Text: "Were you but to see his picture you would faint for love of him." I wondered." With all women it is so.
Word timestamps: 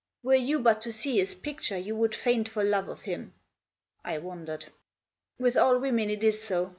"Were 0.23 0.33
you 0.33 0.57
but 0.57 0.81
to 0.81 0.91
see 0.91 1.19
his 1.19 1.35
picture 1.35 1.77
you 1.77 1.95
would 1.95 2.15
faint 2.15 2.49
for 2.49 2.63
love 2.63 2.89
of 2.89 3.03
him." 3.03 3.35
I 4.03 4.17
wondered." 4.17 4.65
With 5.39 5.55
all 5.55 5.77
women 5.77 6.09
it 6.09 6.23
is 6.23 6.41
so. 6.41 6.69